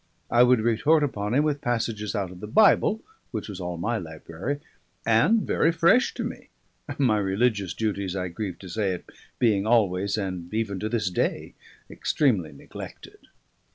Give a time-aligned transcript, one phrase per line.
[0.31, 3.99] I would retort upon him with passages out of the Bible, which was all my
[3.99, 4.59] library
[5.05, 6.49] and very fresh to me,
[6.97, 9.05] my religious duties (I grieve to say it)
[9.37, 11.53] being always and even to this day
[11.87, 13.27] extremely neglected.